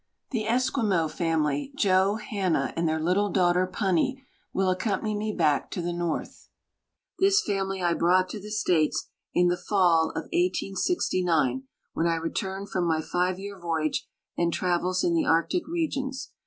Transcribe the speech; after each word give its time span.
The 0.31 0.47
Esquimaux 0.47 1.09
family, 1.09 1.71
Joe, 1.75 2.15
Hannah, 2.15 2.73
and 2.75 2.89
their 2.89 2.99
little 2.99 3.29
daughter 3.29 3.67
Punny, 3.71 4.15
will 4.51 4.73
accompan}'' 4.75 5.15
me 5.15 5.31
back 5.31 5.69
to 5.69 5.81
the 5.83 5.93
north. 5.93 6.49
This 7.19 7.43
family 7.43 7.83
I 7.83 7.93
brought 7.93 8.27
to 8.29 8.39
the 8.39 8.49
States 8.49 9.09
in 9.35 9.47
the 9.49 9.57
fall 9.57 10.09
of 10.15 10.23
1869, 10.33 11.65
when 11.93 12.07
I 12.07 12.15
returned 12.15 12.71
from 12.71 12.85
my 12.87 12.99
five 12.99 13.37
year 13.37 13.61
vo5'age 13.61 13.97
and 14.35 14.51
travels 14.51 15.03
in 15.03 15.13
the 15.13 15.27
Arctic 15.27 15.67
regions. 15.67 16.31